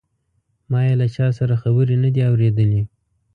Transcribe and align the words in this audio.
ما 0.71 0.79
یې 0.87 0.93
له 1.01 1.07
چا 1.15 1.27
سره 1.39 1.53
خبرې 1.63 1.95
نه 2.03 2.09
دي 2.13 2.21
اوریدلې. 2.29 2.81